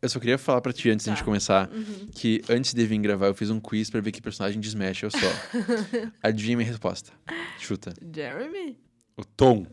[0.00, 1.10] eu só queria falar pra ti antes Tá.
[1.10, 2.08] de a gente começar Uhum.
[2.12, 5.02] que antes de vir gravar eu fiz um quiz pra ver que personagem de Smash
[5.02, 5.20] eu sou.
[6.22, 7.12] Adivinha minha resposta.
[7.58, 7.92] Chuta.
[8.14, 8.78] Jeremy?
[9.16, 9.66] O Tom.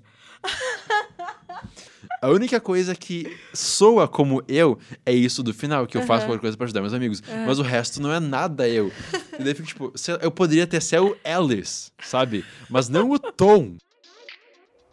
[2.21, 6.27] A única coisa que soa como eu é isso do final, que eu faço Aham.
[6.27, 7.21] qualquer coisa pra ajudar meus amigos.
[7.45, 8.91] Mas o resto não é nada eu.
[9.33, 12.43] E daí eu fico tipo, eu poderia ter ser o Alice, sabe?
[12.69, 13.75] Mas não o Tom.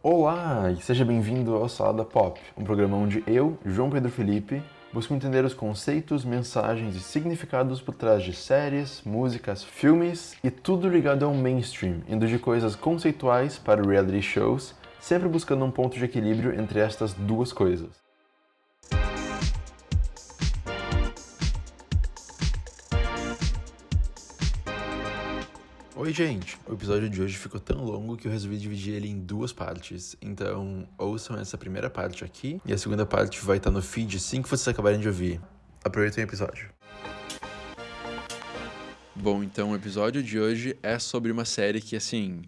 [0.03, 4.61] Olá e seja bem-vindo ao Salada Pop, um programa onde eu, João Pedro Felipe,
[4.93, 10.89] busco entender os conceitos, mensagens e significados por trás de séries, músicas, filmes e tudo
[10.89, 16.05] ligado ao mainstream, indo de coisas conceituais para reality shows, sempre buscando um ponto de
[16.05, 18.02] equilíbrio entre estas duas coisas.
[26.03, 26.59] Oi, gente!
[26.67, 30.17] O episódio de hoje ficou tão longo que eu resolvi dividir ele em duas partes.
[30.21, 34.43] Então, ouçam essa primeira parte aqui e a segunda parte vai estar no feed assim
[34.43, 35.41] que vocês acabarem de ouvir.
[35.85, 36.69] Aproveitem o episódio.
[39.15, 42.43] Bom, então o episódio de hoje é sobre uma série que, assim,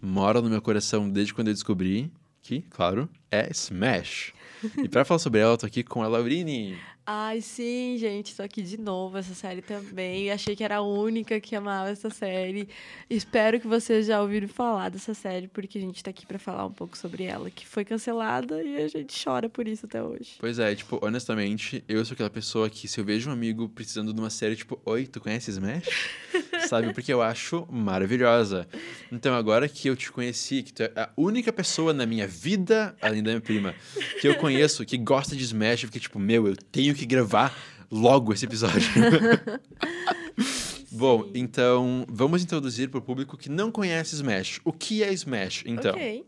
[0.00, 2.08] mora no meu coração desde quando eu descobri,
[2.40, 4.32] que, claro, é Smash.
[4.78, 6.78] E pra falar sobre ela, eu tô aqui com a Laurini.
[7.04, 10.30] Ai, sim, gente, tô aqui de novo, essa série também.
[10.30, 12.68] Achei que era a única que amava essa série.
[13.10, 16.64] Espero que vocês já ouviram falar dessa série, porque a gente tá aqui pra falar
[16.64, 20.34] um pouco sobre ela, que foi cancelada e a gente chora por isso até hoje.
[20.38, 24.14] Pois é, tipo, honestamente, eu sou aquela pessoa que se eu vejo um amigo precisando
[24.14, 25.88] de uma série, tipo, oi, tu conhece Smash?
[26.68, 26.94] Sabe?
[26.94, 28.68] Porque eu acho maravilhosa.
[29.10, 32.94] Então, agora que eu te conheci, que tu é a única pessoa na minha vida,
[33.02, 33.74] além da minha prima,
[34.20, 37.56] que eu conheço, que gosta de Smash, fiquei tipo, meu, eu tenho que gravar
[37.90, 38.80] logo esse episódio.
[40.90, 44.60] Bom, então, vamos introduzir para o público que não conhece Smash.
[44.64, 45.92] O que é Smash, então?
[45.92, 46.26] Ok.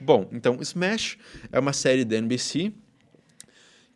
[0.00, 1.18] Bom, então Smash
[1.52, 2.72] é uma série da NBC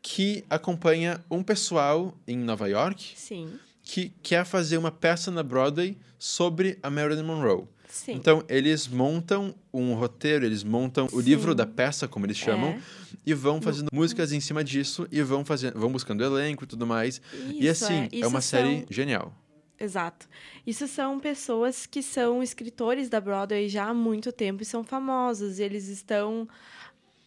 [0.03, 3.59] que acompanha um pessoal em Nova York Sim.
[3.83, 7.65] que quer fazer uma peça na Broadway sobre a Marilyn Monroe.
[7.89, 8.13] Sim.
[8.15, 11.29] Então, eles montam um roteiro, eles montam o Sim.
[11.29, 12.81] livro da peça, como eles chamam, É.
[13.27, 16.87] e vão fazendo músicas em cima disso e vão fazendo, vão buscando elenco e tudo
[16.87, 17.21] mais.
[17.51, 19.33] e Isso, assim, é, Isso uma são- série genial.
[19.79, 20.29] Exato.
[20.67, 25.59] Isso são pessoas que são escritores da Broadway já há muito tempo e são famosos.
[25.59, 26.49] E eles estão.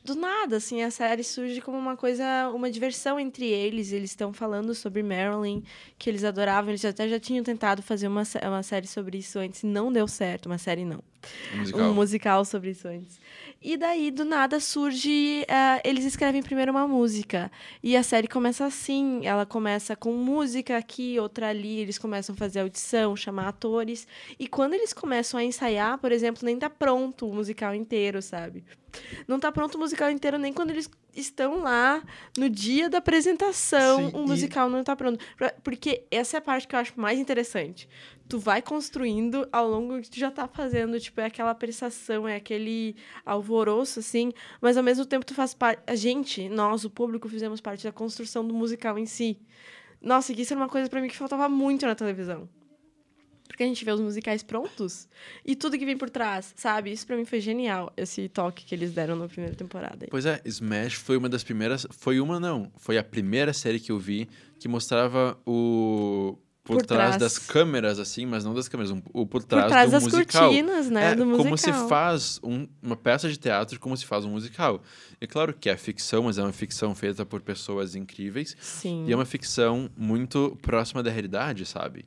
[0.08, 3.92] Do nada, assim, a série surge como uma coisa, uma diversão entre eles.
[3.92, 5.62] Eles estão falando sobre Marilyn,
[6.00, 6.70] que eles adoravam.
[6.72, 9.64] Eles até já tinham tentado fazer uma, uma série sobre isso antes.
[9.64, 11.04] Não deu certo, uma série não
[11.54, 11.82] Um musical.
[11.90, 13.20] um musical sobre isso antes.
[13.62, 15.44] E daí, do nada, surge.
[15.48, 17.52] eh, eles escrevem primeiro uma música.
[17.82, 21.80] E a série começa assim: ela começa com música aqui, outra ali.
[21.80, 24.08] Eles começam a fazer audição, chamar atores.
[24.40, 28.64] E quando eles começam a ensaiar, por exemplo, nem tá pronto o musical inteiro, sabe?
[29.28, 32.02] Não tá pronto o musical inteiro nem quando eles estão lá
[32.38, 34.10] no dia da apresentação.
[34.12, 35.24] Sim, o e- musical não tá pronto.
[35.64, 37.88] Porque essa é a parte que eu acho mais interessante
[38.28, 42.36] tu vai construindo ao longo que tu já tá fazendo, tipo, é aquela prestação, é
[42.36, 42.96] aquele
[43.26, 45.82] alvoroço, assim, mas ao mesmo tempo tu faz parte.
[45.88, 49.40] A gente, nós, o público, fizemos parte da construção do musical em si.
[50.02, 52.50] Nossa, isso era uma coisa pra mim que faltava muito na televisão.
[53.48, 55.08] Porque a gente vê os musicais prontos
[55.44, 56.92] e tudo que vem por trás, sabe?
[56.92, 60.06] Isso pra mim foi genial, esse toque que eles deram na primeira temporada.
[60.12, 61.88] Pois é, Smash foi uma das primeiras.
[61.92, 62.72] Foi uma, não.
[62.76, 64.28] Foi a primeira série que eu vi
[64.60, 66.38] que mostrava o.
[66.68, 67.22] Por, Por trás, trás.
[67.22, 70.04] das câmeras, assim, mas não das câmeras, um- o por Por trás, trás do das
[70.04, 70.44] musical.
[70.50, 71.12] cortinas, né?
[71.12, 71.46] É, do musical.
[71.46, 74.84] como se faz um- uma peça de teatro, como se faz um musical.
[75.22, 78.56] E claro que é ficção, mas é uma ficção feita por pessoas incríveis.
[78.60, 79.06] Sim.
[79.08, 82.06] E é uma ficção muito próxima da realidade, sabe?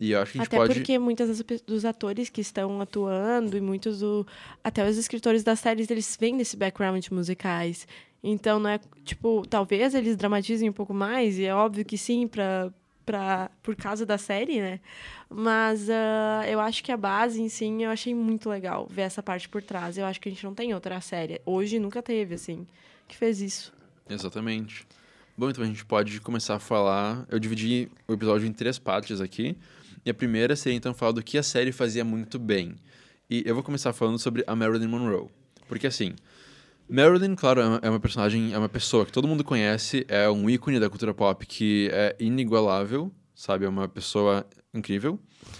[0.00, 0.74] E eu acho que a gente Até pode.
[0.74, 4.24] porque muitas dos atores que estão atuando e muitos do
[4.62, 7.84] até os escritores das séries eles vêm desse background de musicais.
[8.22, 12.28] Então não é tipo, talvez eles dramatizem um pouco mais e é óbvio que sim
[12.28, 12.72] para
[13.08, 14.80] para por causa da série, né?
[15.30, 19.22] Mas ah, eu acho que a base em si eu achei muito legal ver essa
[19.22, 19.96] parte por trás.
[19.96, 22.66] Eu acho que a gente não tem outra série hoje nunca teve assim
[23.08, 23.72] que fez isso.
[24.08, 24.86] Exatamente.
[25.36, 27.26] Bom, então a gente pode começar a falar.
[27.30, 29.56] Eu dividi o episódio em três partes aqui.
[30.04, 32.76] E a primeira seria então falar do que a série fazia muito bem.
[33.30, 35.28] E eu vou começar falando sobre a Marilyn Monroe.
[35.66, 36.14] Porque assim,
[36.88, 40.28] Marilyn, claro, é uma- é uma personagem, é uma pessoa que todo mundo conhece, é
[40.30, 43.64] um ícone da cultura pop que é inigualável, sabe?
[43.66, 45.18] É uma pessoa incrível,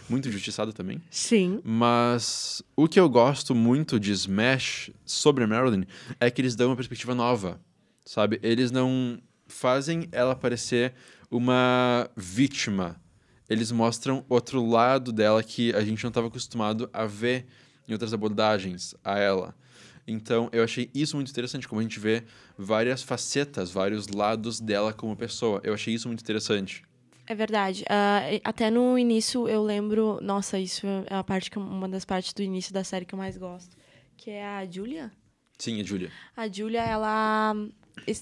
[0.09, 1.03] muito injustiçada também.
[1.11, 1.61] Sim.
[1.63, 5.85] Mas o que eu gosto muito de Smash sobre Marilyn
[6.19, 7.61] é que eles dão uma perspectiva nova,
[8.05, 8.39] sabe?
[8.43, 10.95] Eles não fazem ela parecer
[11.31, 12.97] uma vítima.
[13.49, 17.47] Eles mostram outro lado dela que a gente não estava acostumado a ver
[17.87, 19.55] em outras abordagens a ela.
[20.09, 22.25] Então, eu achei isso muito interessante, como a gente vê
[22.57, 25.61] várias facetas, vários lados dela como pessoa.
[25.63, 26.83] Eu achei isso muito interessante.
[27.27, 27.83] É verdade.
[27.83, 30.19] Uh, até no início eu lembro.
[30.23, 33.19] Nossa, isso é a parte que, uma das partes do início da série que eu
[33.19, 33.77] mais gosto.
[34.17, 35.13] Que é a Julia.
[35.59, 36.11] Sim, a Julia.
[36.35, 37.55] A Julia, ela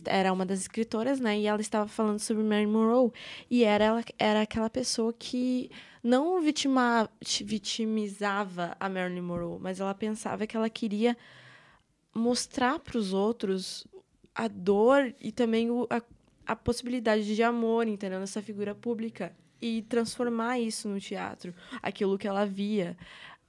[0.06, 1.38] era uma das escritoras, né?
[1.38, 3.12] E ela estava falando sobre Mary Monroe.
[3.48, 5.70] E era, ela, era aquela pessoa que
[6.02, 7.08] não vitima,
[7.44, 11.16] vitimizava a Marilyn Monroe, mas ela pensava que ela queria
[12.16, 13.86] mostrar para os outros
[14.34, 16.02] a dor e também o, a,
[16.46, 18.20] a possibilidade de amor, entendeu?
[18.20, 19.34] Nessa figura pública.
[19.60, 22.96] E transformar isso no teatro, aquilo que ela via.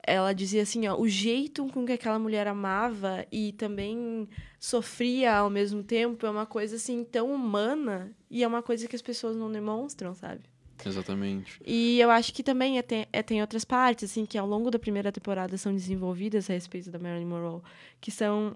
[0.01, 4.27] Ela dizia assim, ó, o jeito com que aquela mulher amava e também
[4.57, 8.95] sofria ao mesmo tempo é uma coisa assim tão humana e é uma coisa que
[8.95, 10.43] as pessoas não demonstram, sabe?
[10.85, 11.59] Exatamente.
[11.65, 14.69] E eu acho que também é, tem, é, tem outras partes, assim, que ao longo
[14.69, 17.61] da primeira temporada são desenvolvidas a respeito da Marilyn Monroe,
[17.99, 18.55] que são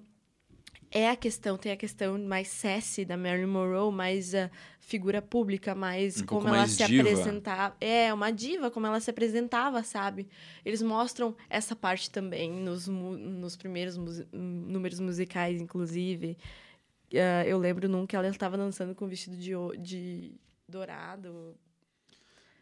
[0.92, 4.52] é a questão, tem a questão mais sassy da Marilyn Monroe, mais a
[4.82, 7.02] figura pública, mais Um como ela mais se diva.
[7.10, 7.76] apresentava.
[7.80, 10.28] É, uma diva, como ela se apresentava, sabe?
[10.66, 13.98] Eles mostram essa parte também nos, nos primeiros
[14.34, 16.38] números musicais, inclusive.
[17.14, 20.34] Ah, eu lembro num que ela estava dançando com vestido de, de
[20.68, 21.56] dourado.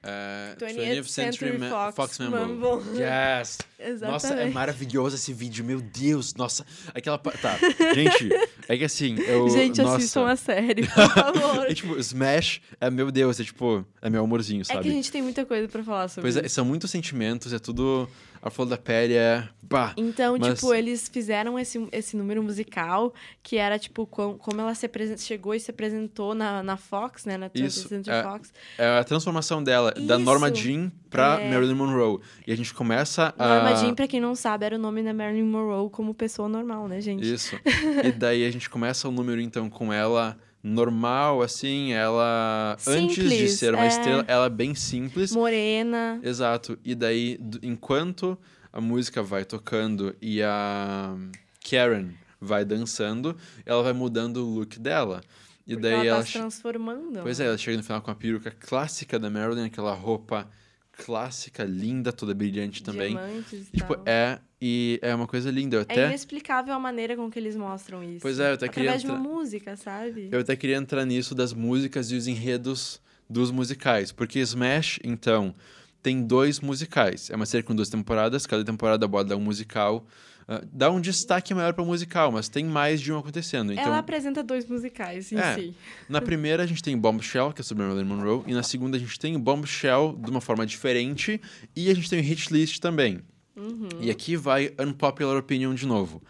[0.01, 2.37] É, 20th Century Ma- Fox Mambo.
[2.37, 2.83] Mambo.
[2.95, 3.57] Yes!
[3.77, 4.11] Exatamente.
[4.11, 6.33] Nossa, é maravilhoso esse vídeo, meu Deus!
[6.35, 7.17] Nossa, aquela.
[7.17, 7.57] pa- Tá,
[7.93, 8.29] gente,
[8.69, 9.49] é que assim, eu.
[9.49, 11.65] Gente, nossa, assistam a série, por favor.
[11.69, 14.83] É tipo, Smash é meu Deus, é tipo, é meu amorzinho, É sabe?
[14.83, 16.55] que a gente tem muita coisa pra falar sobre Pois é, isso.
[16.55, 18.09] são muitos sentimentos, é tudo.
[18.41, 19.47] A flor da pele é.
[19.61, 19.93] Bah!
[19.97, 23.13] Então, Mas- tipo, eles fizeram esse, esse número musical,
[23.43, 27.25] que era, tipo, com- como ela se apresen- chegou e se apresentou na, na Fox,
[27.25, 27.37] né?
[27.37, 28.23] Na Isso, 20th Century é.
[28.23, 28.53] Fox.
[28.77, 30.23] É a transformação dela, da Isso.
[30.25, 31.51] Norma Jean pra É.
[31.51, 32.19] Marilyn Monroe.
[32.47, 33.47] E a gente começa a.
[33.47, 36.87] Norma Jean, pra quem não sabe, era o nome da Marilyn Monroe como pessoa normal,
[36.87, 37.31] né, gente?
[37.31, 37.59] Isso.
[38.03, 42.77] e daí a gente começa o número, então, com ela normal, assim, ela.
[42.87, 43.87] antes de Simples, ser uma é.
[43.87, 45.31] estrela, ela é bem simples.
[45.31, 46.19] Morena.
[46.23, 46.77] Exato.
[46.83, 48.37] E daí, enquanto
[48.71, 51.15] a música vai tocando e a
[51.69, 52.09] Karen
[52.39, 53.35] vai dançando,
[53.65, 55.21] ela vai mudando o look dela.
[55.65, 56.17] E Porque daí ela, ela.
[56.19, 57.19] tá se che- transformando.
[57.21, 60.49] Pois é, ela chega no final com a peruca clássica da Marilyn, aquela roupa
[60.91, 63.11] clássica, linda, toda brilhante também.
[63.15, 64.39] Diamantes e tipo, é.
[64.61, 65.77] E é uma coisa linda.
[65.77, 66.05] Eu É até.
[66.07, 68.19] inexplicável a maneira com que eles mostram isso.
[68.21, 70.27] Pois é, eu até queria Através de uma música, sabe?
[70.31, 74.11] Eu até queria entrar nisso das músicas e os enredos dos musicais.
[74.11, 75.55] Porque Smash, então,
[76.03, 77.29] tem dois musicais.
[77.29, 80.05] É uma série com duas temporadas, cada temporada aborda um musical.
[80.51, 83.71] ah, dá um destaque maior para o musical, mas tem mais de um acontecendo.
[83.71, 85.53] Então, Ela apresenta dois musicais em É.
[85.53, 85.75] si.
[86.09, 88.99] na primeira a gente tem Bombshell, que é sobre Marilyn Monroe, e na segunda a
[88.99, 91.39] gente tem o Bombshell de uma forma diferente,
[91.75, 93.21] e a gente tem o Hit List também.
[93.59, 93.89] Uhum.
[93.99, 96.21] E aqui vai Unpopular Opinion de novo.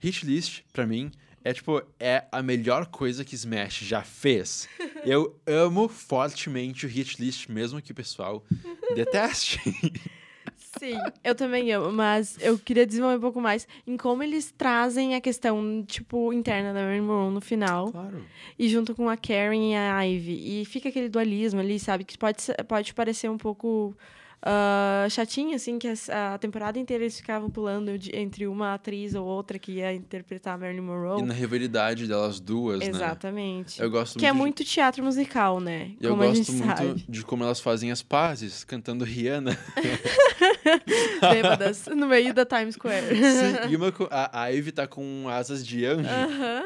[0.00, 1.10] Hit List, pra mim,
[1.44, 4.68] é tipo, é a melhor coisa que Smash já fez.
[5.04, 8.42] Eu amo fortemente o Hit List, mesmo que o pessoal
[8.94, 9.60] deteste.
[10.78, 15.14] Sim, eu também amo, mas eu queria desenvolver um pouco mais em como eles trazem
[15.14, 17.92] a questão, tipo, interna da Marilyn Monroe no final.
[17.92, 18.24] Claro.
[18.58, 20.62] E junto com a Karen e a Ivy.
[20.62, 22.02] E fica aquele dualismo ali, sabe?
[22.02, 23.96] Que pode, pode parecer um pouco
[24.46, 29.24] ah, chatinho, assim, que a, temporada inteira eles ficavam pulando de- entre uma atriz ou
[29.26, 31.22] outra que ia interpretar a Marilyn Monroe.
[31.22, 32.86] E na rivalidade delas duas, né?
[32.88, 33.80] Exatamente.
[33.80, 35.92] Eu gosto Que é muito de- muito teatro musical, né?
[36.00, 37.04] Eu como a gosto muito sabe.
[37.08, 39.56] de como elas fazem as pazes, cantando Rihanna.
[41.20, 43.06] Bêbadas, no meio da Times Square.
[43.16, 46.08] Sim, e uma a a Ivy tá com asas de anjo.
[46.08, 46.64] Aham.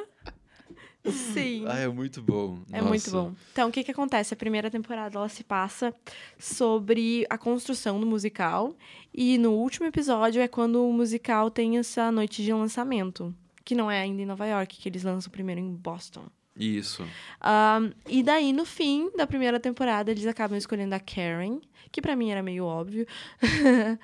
[1.07, 1.65] Sim.
[1.67, 2.59] Ah, é muito bom.
[2.73, 3.31] É muito Nossa.
[3.31, 3.35] bom.
[3.53, 4.35] Então, o que que acontece?
[4.35, 5.95] A primeira temporada, ela se passa
[6.39, 8.75] sobre a construção do musical.
[9.15, 13.35] E no último episódio é quando o musical tem essa noite de lançamento.
[13.65, 16.25] Que não é ainda em Nova York, que eles lançam primeiro em Boston.
[16.59, 17.07] Isso.
[17.41, 21.61] Ahn, e daí, no fim da primeira temporada, eles acabam escolhendo a Karen,
[21.93, 23.07] que pra mim era meio óbvio.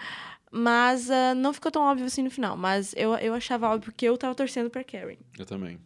[0.53, 2.57] Mas ah, não ficou tão óbvio assim no final.
[2.57, 5.17] Mas eu, eu achava óbvio porque eu tava torcendo pra Karen.
[5.37, 5.81] Eu também.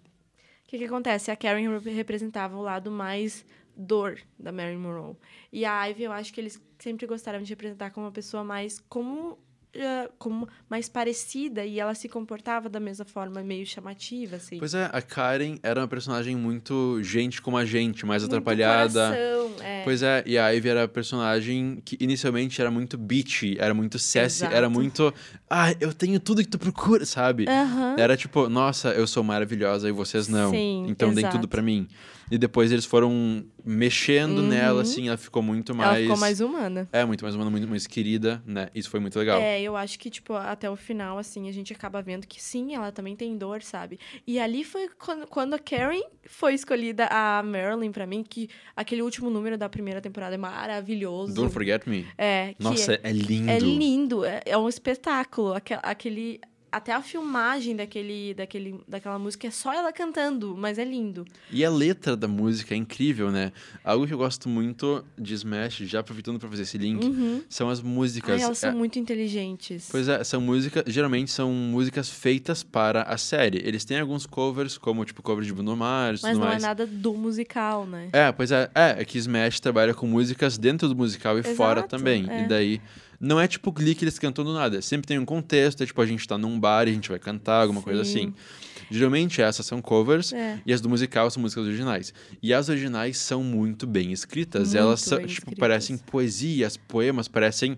[0.68, 1.30] O que, que acontece?
[1.30, 3.42] A Karen rep- representava o lado mais
[3.74, 5.16] dor da Marilyn Monroe.
[5.50, 8.78] E a Ivy, eu acho que eles sempre gostaram de representar como uma pessoa mais
[8.78, 9.38] como
[9.74, 14.58] eh, como mais parecida e ela se comportava da mesma forma, meio chamativa, assim.
[14.58, 19.08] Pois é, a Karen era uma personagem muito gente como a gente, mais Muito atrapalhada.
[19.08, 19.82] coração, é.
[19.84, 23.98] Pois é, e a Ivy era a personagem que inicialmente era muito bitchy, era muito
[23.98, 24.54] sassy, Exato.
[24.54, 25.12] era muito.
[25.48, 27.44] Ah, eu tenho tudo que tu procura, sabe?
[27.48, 27.96] Aham.
[27.98, 30.50] Era tipo, nossa, eu sou maravilhosa e vocês não.
[30.50, 31.36] Sim, então deem exato.
[31.36, 31.86] tudo pra mim.
[32.30, 35.88] E depois eles foram mexendo nela, assim, ela ficou muito mais.
[35.90, 35.94] Uhum.
[35.96, 36.88] Ela ficou mais humana.
[36.92, 38.68] É, muito mais humana, muito mais querida, né?
[38.74, 39.40] Isso foi muito legal.
[39.40, 42.74] É, eu acho que, tipo, até o final, assim, a gente acaba vendo que sim,
[42.74, 43.98] ela também tem dor, sabe?
[44.26, 49.02] E ali foi quando, quando a Karen foi escolhida a Marilyn pra mim, que aquele
[49.02, 51.34] último número da primeira temporada é maravilhoso.
[51.34, 52.06] Don't Forget Me.
[52.16, 53.50] É, Nossa, é, é, lindo.
[53.50, 55.54] é lindo, é, é um espetáculo.
[55.54, 60.84] Aque- Aquele, até a filmagem daquele, daquele, daquela música é só ela cantando, mas é
[60.84, 61.24] lindo.
[61.50, 63.52] E a letra da música é incrível, né?
[63.82, 67.80] Algo que eu gosto muito de Smash, já aproveitando pra fazer esse link, são as
[67.80, 68.36] músicas.
[68.36, 69.88] Ai, elas são É- muito inteligentes.
[69.90, 73.58] Pois é, são músicas, geralmente são músicas feitas para a série.
[73.64, 76.62] Eles têm alguns covers, como tipo cover de Bruno Mars mas não mais.
[76.62, 78.08] é nada do musical, né?
[78.12, 81.80] É, pois é, é, é que Smash trabalha com músicas dentro do musical e fora
[81.80, 82.26] Exato, também.
[82.28, 82.44] é.
[82.44, 82.80] E daí,
[83.20, 84.80] não é tipo Glee que eles cantam do nada.
[84.82, 87.18] Sempre tem um contexto, é tipo, a gente tá num bar e a gente vai
[87.18, 88.10] cantar, alguma coisa Sim.
[88.10, 88.34] assim.
[88.90, 90.60] Geralmente essas são covers É.
[90.64, 92.14] e as do musical são músicas originais.
[92.42, 94.68] E as originais são muito bem escritas.
[94.68, 95.58] Muito Elas são, bem tipo, escritas.
[95.58, 97.76] parecem poesias, poemas, parecem.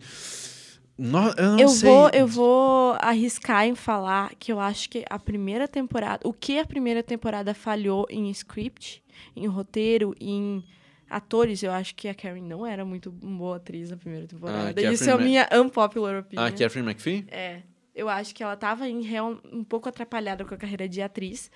[0.96, 1.88] No, eu não Eu sei.
[1.88, 6.58] vou, eu vou arriscar em falar que eu acho que a primeira temporada, o que
[6.58, 9.02] a primeira temporada falhou em script,
[9.34, 10.62] em roteiro, em
[11.10, 14.68] atores, eu acho que a Karen não era muito boa atriz na primeira temporada.
[14.68, 16.44] Catherine Isso é a minha unpopular opinion.
[16.44, 17.26] Ah, Catherine McPhee?
[17.28, 17.62] É.
[17.92, 21.50] Eu acho que ela tava em real, um pouco atrapalhada com a carreira de atriz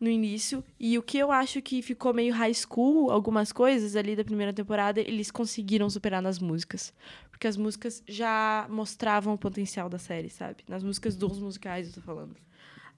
[0.00, 0.64] no início.
[0.78, 4.52] E o que eu acho que ficou meio high school, algumas coisas ali da primeira
[4.52, 6.94] temporada, eles conseguiram superar nas músicas.
[7.30, 10.58] Porque as músicas já mostravam o potencial da série, sabe?
[10.68, 12.36] Nas músicas dos musicais, eu tô falando.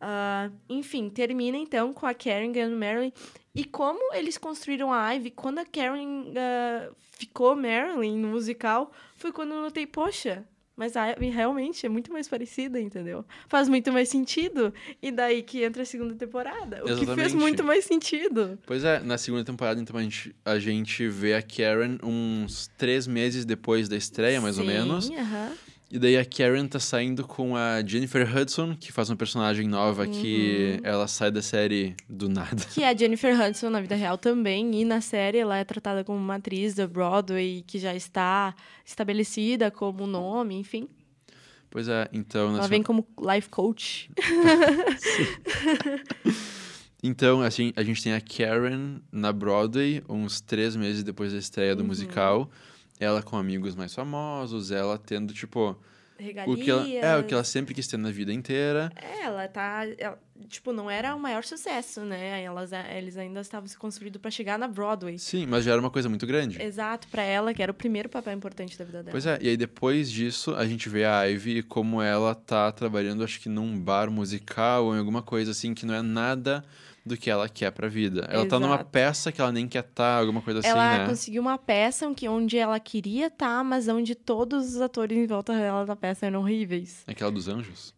[0.04, 3.12] Ah, enfim, termina então com a Karen ganhando Marilyn.
[3.54, 9.30] E como eles construíram a Ivy, quando a Karen ah, ficou Marilyn no musical, foi
[9.30, 10.44] quando eu notei, poxa,
[10.74, 13.24] mas a Ivy realmente é muito mais parecida, entendeu?
[13.46, 14.74] Faz muito mais sentido.
[15.00, 16.80] E daí que entra a segunda temporada.
[16.82, 17.36] O que fez Exatamente.
[17.36, 18.58] muito mais sentido.
[18.66, 23.06] Pois é, na segunda temporada, então, a gente, a gente vê a Karen uns três
[23.06, 25.10] meses depois da estreia, mais ou Sim, menos.
[25.10, 25.52] aham.
[25.94, 30.06] E daí a Karen tá saindo com a Jennifer Hudson, que faz uma personagem nova
[30.06, 30.80] que Uhum.
[30.90, 32.64] ela sai da série do nada.
[32.72, 34.74] Que é a Jennifer Hudson na vida real também.
[34.80, 38.54] E na série ela é tratada como uma atriz da Broadway que já está
[38.86, 40.88] estabelecida como nome, enfim.
[41.68, 42.56] Pois é, então...
[42.56, 44.10] Ela vem como life coach.
[47.04, 51.72] Então, assim, a gente tem a Karen na Broadway, uns três meses depois da estreia
[51.72, 51.78] Uhum.
[51.78, 52.48] do musical.
[53.02, 55.76] Ela com amigos mais famosos, ela tendo, tipo...
[56.18, 56.60] O Regalias.
[56.62, 58.92] que ela, é, o que ela sempre quis ter na vida inteira.
[58.94, 59.84] É, ela tá.
[59.98, 60.16] ela-
[60.48, 62.42] tipo, não era o maior sucesso, né?
[62.42, 65.18] Elas, eles ainda estavam se construindo para chegar na Broadway.
[65.18, 66.62] Sim, mas já era uma coisa muito grande.
[66.62, 69.10] Exato, para ela, que era o primeiro papel importante da vida dela.
[69.10, 72.70] Pois é, e aí depois disso a gente vê a Ivy e como ela tá
[72.70, 76.64] trabalhando, acho que num bar musical ou em alguma coisa assim que não é nada
[77.04, 78.26] do que ela quer pra vida.
[78.30, 78.90] Ela tá numa Exato.
[78.90, 81.06] peça que ela nem quer estar, alguma coisa assim, ela né?
[81.08, 85.84] conseguiu uma peça onde ela queria estar, mas onde todos os atores em volta dela
[85.84, 87.02] da peça eram horríveis.
[87.06, 87.94] Aquela dos anjos?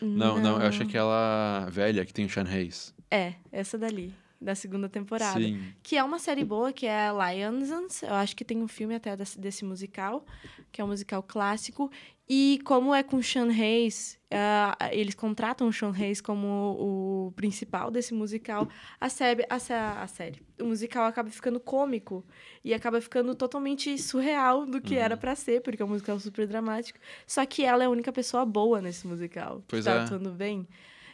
[0.00, 2.94] Não, não, eu acho que aquela velha que tem o Sean Hayes.
[3.10, 5.38] É, essa dali, da segunda temporada.
[5.40, 5.60] Sim.
[5.82, 8.02] Que é uma série boa, que é Lions.
[8.02, 10.24] Eu acho que tem um filme até desse, desse musical,
[10.70, 11.90] que é um musical clássico.
[12.30, 16.46] E como é com o Sean Hayes, ah, eles contratam o Sean Hayes como
[16.78, 18.68] o principal desse musical,
[19.00, 22.22] a série, a, a série, o musical acaba ficando cômico
[22.62, 25.00] e acaba ficando totalmente surreal do que Uhum.
[25.00, 26.98] era pra ser, porque é um musical super dramático.
[27.26, 30.00] Só que ela é a única pessoa boa nesse musical, Pois que tá é.
[30.04, 30.68] atuando bem.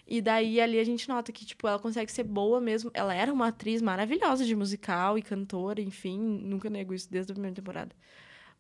[0.07, 2.91] E daí ali a gente nota que, tipo, ela consegue ser boa mesmo.
[2.93, 7.35] Ela era uma atriz maravilhosa de musical e cantora, enfim, nunca nego isso desde a
[7.35, 7.91] primeira temporada.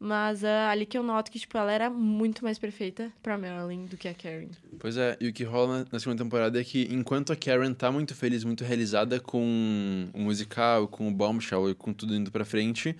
[0.00, 3.86] Mas ah, ali que eu noto que, tipo, ela era muito mais perfeita pra Marilyn
[3.86, 4.48] do que a Karen.
[4.78, 7.92] Pois é, e o que rola na- segunda temporada é que enquanto a Karen tá
[7.92, 12.44] muito feliz, muito realizada com o musical, com o Bombshell e com tudo indo pra
[12.44, 12.94] frente,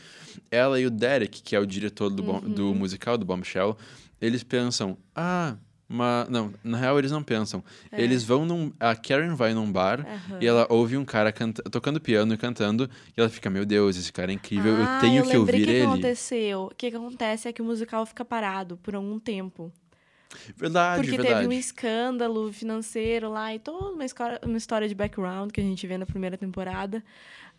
[0.50, 2.74] ela e o Derek, que é o diretor do, bom- do Uhum.
[2.74, 3.76] musical, do Bombshell,
[4.20, 5.56] eles pensam, ah,
[5.88, 6.28] mas...
[6.28, 7.62] Não, na real eles não pensam.
[7.90, 8.00] É.
[8.00, 8.72] Eles vão num...
[8.78, 10.38] A Karen vai num bar Aham.
[10.40, 13.96] e ela ouve um cara canta, tocando piano e cantando, e ela fica, meu Deus,
[13.96, 15.82] esse cara é incrível, ah, eu tenho eu que ouvir o que ele.
[15.86, 16.62] aconteceu.
[16.64, 19.72] O que que acontece é que o musical fica parado por algum tempo.
[20.56, 21.42] Verdade, Porque verdade.
[21.42, 25.64] teve um escândalo financeiro lá e toda uma história, uma história de background que a
[25.64, 27.04] gente vê na primeira temporada.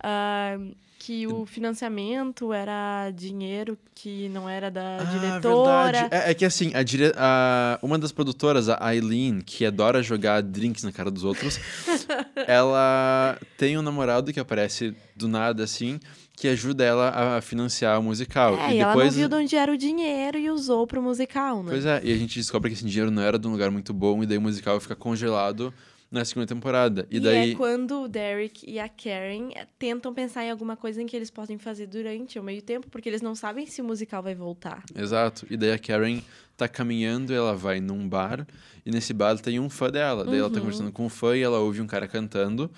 [0.02, 0.58] Ah,
[1.00, 6.08] que o financiamento era dinheiro que não era da Ah, diretora.
[6.10, 7.14] É, é que assim, a dire...
[7.16, 11.60] a- uma das produtoras, a Eileen, que adora jogar drinks na cara dos outros,
[12.48, 16.00] ela tem um namorado que aparece do nada, assim,
[16.34, 18.56] que ajuda ela a financiar o musical.
[18.58, 19.16] É, e e ela não depois.
[19.16, 21.70] viu de onde era o dinheiro e usou pro musical, né?
[21.70, 23.94] Pois é, e a gente descobre que esse dinheiro não era de um lugar muito
[23.94, 25.74] bom, e daí o musical fica congelado
[26.12, 27.08] na segunda temporada.
[27.10, 27.52] E, E, daí.
[27.52, 31.16] é quando o Derek e a Karen eh, tentam pensar em alguma coisa em que
[31.16, 34.36] eles podem fazer durante o meio tempo, porque eles não sabem se o musical vai
[34.36, 34.84] voltar.
[34.96, 35.46] Exato.
[35.50, 36.22] E daí a Karen
[36.56, 38.48] tá caminhando, ela vai num bar,
[38.86, 40.24] e nesse bar tem um fã dela.
[40.24, 40.62] Daí ela tá Uhum.
[40.62, 42.72] conversando com um fã e ela ouve um cara cantando,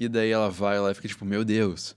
[0.00, 1.94] e daí ela vai lá e fica tipo, meu Deus,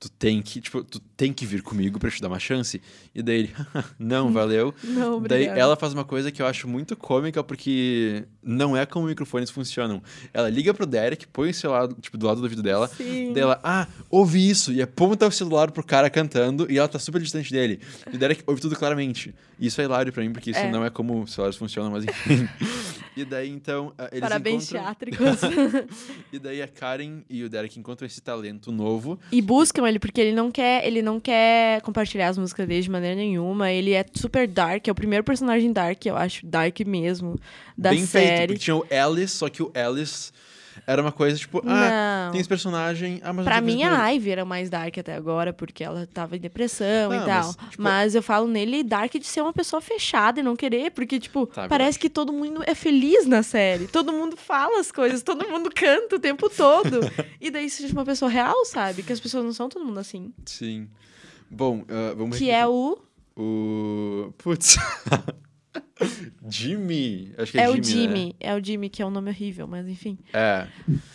[0.00, 2.80] tu tem que, tipo, tu tem que vir comigo pra te dar uma chance.
[3.14, 3.54] E daí ele,
[3.98, 4.72] não, valeu.
[4.84, 5.58] Não, Daí obrigada.
[5.60, 10.00] ela faz uma coisa que eu acho muito cômica, porque não é como microfones funcionam.
[10.32, 13.32] Ela liga pro Derek, põe o celular, tipo, do lado do ouvido dela, Sim.
[13.32, 16.98] Daí ela, ah, ouve isso, e aponta o celular pro cara cantando, e ela tá
[17.00, 17.80] super distante dele.
[18.12, 19.34] E o Derek ouve tudo claramente.
[19.58, 20.70] E isso é hilário pra mim, porque isso É.
[20.70, 22.48] não é como os celulares funcionam, mas enfim.
[23.16, 24.84] e daí, então, eles Parabéns, encontram...
[24.84, 25.38] teátricos.
[26.32, 29.18] E daí a Karen e o Derek encontram esse talento novo.
[29.32, 32.90] e buscam ele porque ele não quer, ele não quer compartilhar as músicas dele de
[32.90, 33.70] maneira nenhuma.
[33.70, 37.38] Ele é super dark, é o primeiro personagem dark, eu acho, dark mesmo
[37.76, 38.46] da bem feito, série.
[38.48, 40.30] porque tinha o Alice, só que o Alice
[40.90, 42.32] era uma coisa tipo, ah, não.
[42.32, 45.52] tem esse personagem, ah, mas Pra não mim, a Ivy era mais dark até agora,
[45.52, 47.44] porque ela tava em depressão Ah, e tal.
[47.44, 50.90] mas, Mas, tipo- eu falo nele dark de ser uma pessoa fechada e não querer,
[50.92, 53.86] porque, tipo, Tá, parece que todo mundo é feliz na série.
[53.86, 57.00] Todo mundo fala as coisas, todo mundo canta o tempo todo.
[57.38, 59.02] e daí seja uma pessoa real, sabe?
[59.02, 60.32] Que as pessoas não são todo mundo assim.
[60.46, 60.88] Sim.
[61.50, 62.98] Bom, ah, vamos Que é o.
[63.36, 64.32] o...
[64.38, 64.76] Putz...
[66.48, 67.32] Jimmy.
[67.36, 67.84] Acho que é, É, o Jimmy, né?
[67.84, 68.36] Jimmy.
[68.40, 70.18] É o Jimmy, que é um nome horrível, mas enfim.
[70.32, 70.66] É.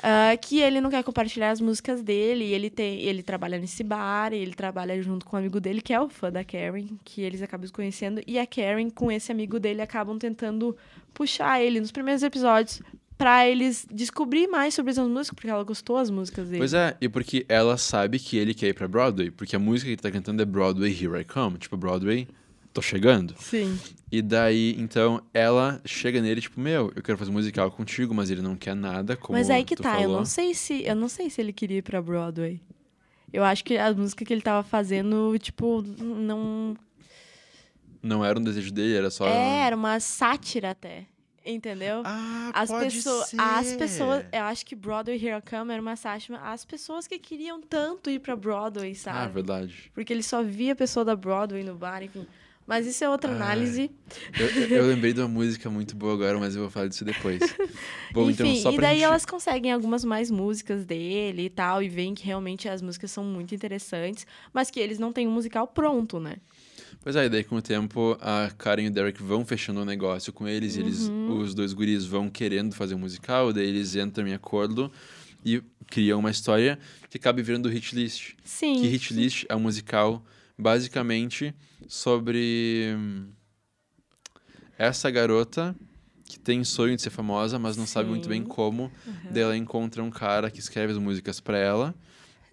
[0.01, 3.83] Ah, que ele não quer compartilhar as músicas dele, e ele tem, ele trabalha nesse
[3.83, 6.87] bar, e ele trabalha junto com um amigo dele, que é o fã da Karen,
[7.03, 10.75] que eles acabam se conhecendo, e a Karen, com esse amigo dele, acabam tentando
[11.13, 12.81] puxar ele nos primeiros episódios
[13.17, 16.57] pra eles descobrir mais sobre as músicas, porque ela gostou das músicas dele.
[16.57, 19.85] Pois é, e porque ela sabe que ele quer ir pra Broadway, porque a música
[19.85, 21.57] que ele tá cantando é Broadway Here I Come.
[21.57, 22.27] Tipo, Broadway,
[22.73, 23.35] tô chegando.
[23.39, 23.79] Sim.
[24.11, 28.29] E daí, então, ela chega nele, tipo, meu, eu quero fazer um musical contigo, mas
[28.29, 30.17] ele não quer nada, como Mas aí que tá, eu falou.
[30.17, 30.83] não sei se.
[30.83, 32.61] Eu não sei se ele queria ir pra Broadway.
[33.31, 36.75] Eu acho que a música que ele tava fazendo, tipo, não.
[38.01, 39.25] Não era um desejo dele, era só...
[39.27, 41.05] É, era uma sátira até.
[41.45, 42.03] Entendeu?
[42.05, 46.37] Ah, As pessoas, as pessoas, eu acho que Broadway Here I Come era uma sátira,
[46.39, 49.33] as pessoas que queriam tanto ir pra Broadway, Ah, sabe?
[49.33, 49.91] verdade.
[49.93, 52.25] Porque ele só via a pessoa da Broadway no bar, enfim.
[52.65, 53.35] Mas isso é outra Ai.
[53.35, 53.91] análise.
[54.39, 54.47] Eu,
[54.77, 57.39] eu- lembrei de uma música muito boa agora, mas eu vou falar disso depois.
[58.13, 59.03] Bom, enfim, então, só e daí gente...
[59.05, 63.23] elas conseguem algumas mais músicas dele e tal, e veem que realmente as músicas são
[63.23, 66.37] muito interessantes, mas que eles não têm um musical pronto, né?
[67.01, 69.85] Pois é, e daí com o tempo a Karen e o Derek vão fechando o
[69.85, 71.39] negócio com eles, e eles, Uhum.
[71.39, 74.89] os dois guris vão querendo fazer um musical, daí eles entram em acordo
[75.43, 78.35] e criam uma história que acaba virando hit list.
[78.45, 78.75] Sim.
[78.79, 80.23] Que hit list é um musical
[80.57, 81.53] basicamente
[81.87, 82.95] sobre
[84.77, 85.75] essa garota
[86.25, 88.47] que tem sonho de ser famosa, mas não sabe muito bem Sim.
[88.47, 88.91] como.
[89.29, 91.93] Daí ela encontra um cara que escreve as músicas pra ela.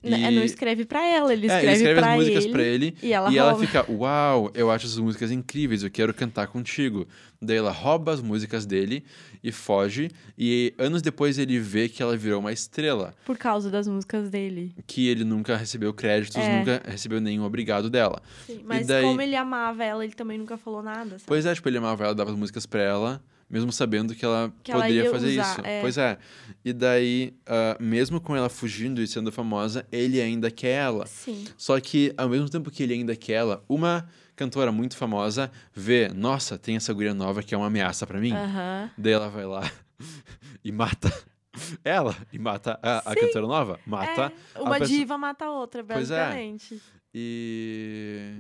[0.03, 2.53] Né, e- Não escreve pra ela, ele é, escreve, ele escreve pra as músicas ele,
[2.53, 6.15] pra ele E ela e ela fica, uau, eu acho essas músicas incríveis, eu quero
[6.15, 7.07] cantar contigo.
[7.43, 9.05] Daí ela rouba as músicas dele
[9.43, 10.11] e foge.
[10.39, 14.75] E anos depois ele vê que ela virou uma estrela, Por causa das músicas dele.
[14.87, 16.59] que ele nunca recebeu créditos, É.
[16.59, 18.23] nunca recebeu nenhum obrigado dela.
[18.47, 21.23] Sim, mas daí- como ele amava ela, ele também nunca falou nada, sabe?
[21.27, 24.53] Pois é, tipo, ele amava ela, dava as músicas pra ela, mesmo sabendo que ela
[24.63, 25.61] Que ela poderia ia fazer usar, isso.
[25.67, 25.81] é.
[25.81, 26.19] Pois é.
[26.65, 31.05] E daí, ah, mesmo com ela fugindo e sendo famosa, ele ainda quer ela.
[31.07, 31.45] Sim.
[31.57, 36.09] Só que, ao mesmo tempo que ele ainda quer ela, uma cantora muito famosa vê,
[36.09, 38.33] nossa, tem essa guria nova que é uma ameaça pra mim.
[38.33, 38.91] Aham.
[38.97, 39.71] Daí ela vai lá
[40.65, 41.13] e mata
[41.85, 44.33] ela, e mata a, a cantora nova, mata.
[44.55, 46.17] É, uma pessoa- diva mata a outra, Pois é.
[46.19, 46.81] basicamente.
[47.13, 48.35] E.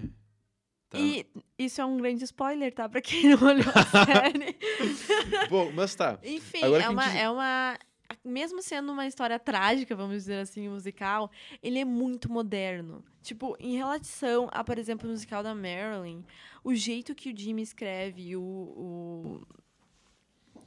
[0.90, 0.98] Tá.
[0.98, 1.24] E
[1.56, 2.88] isso é um grande spoiler, tá?
[2.88, 4.58] Pra quem não olhou a série.
[5.48, 6.18] Bom, mas tá.
[6.22, 7.78] Enfim, Agora é uma, gente- é uma.
[8.24, 11.30] Mesmo sendo uma história trágica, vamos dizer assim, musical,
[11.62, 13.04] ele é muito moderno.
[13.22, 16.24] Tipo, em relação a, por exemplo, o musical da Marilyn,
[16.64, 19.40] o jeito que o Jimmy escreve, o, o,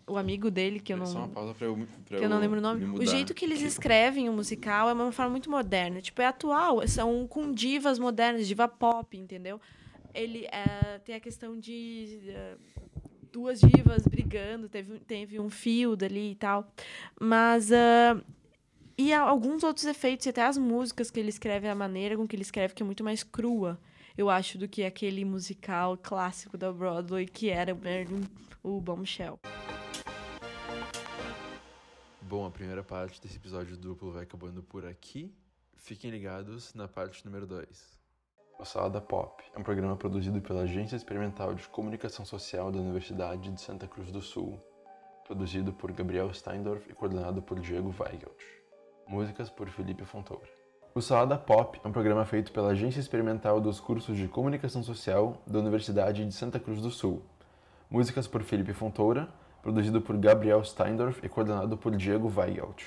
[0.07, 1.05] o amigo dele, que eu não.
[1.05, 2.97] Só uma pausa pra eu, pra que eu não lembro o me nome.
[2.97, 6.01] O jeito que eles escrevem o musical é uma forma muito moderna.
[6.01, 6.87] Tipo, é atual.
[6.87, 9.59] São com divas modernas, diva pop, entendeu?
[10.13, 12.55] Ele é, tem a questão de é,
[13.31, 16.71] duas divas brigando, teve, teve um fio dali e tal.
[17.19, 17.71] Mas.
[17.71, 18.21] ah,
[18.95, 22.35] e alguns outros efeitos, e até as músicas que ele escreve, a maneira com que
[22.35, 23.79] ele escreve, que é muito mais crua,
[24.15, 27.75] eu acho, do que aquele musical clássico da Broadway, que era
[28.61, 29.39] o Bombshell.
[32.21, 35.33] Bom, a primeira parte desse episódio duplo vai acabando por aqui.
[35.75, 38.02] Fiquem ligados na parte número 2.
[38.59, 43.51] O Salada Pop é um programa produzido pela Agência Experimental de Comunicação Social da Universidade
[43.51, 44.59] de Santa Cruz do Sul.
[45.25, 48.43] produzido por Gabriel Steindorf e coordenado por Diego Weigelt.
[49.07, 50.47] Músicas por Felipe Fontoura.
[50.93, 55.41] O Salada Pop é um programa feito pela Agência Experimental dos Cursos de Comunicação Social
[55.47, 57.21] da Universidade de Santa Cruz do Sul.
[57.89, 59.27] Músicas por Felipe Fontoura,
[59.61, 62.81] produzido por Gabriel Steindorf e coordenado por Diego Weigelt.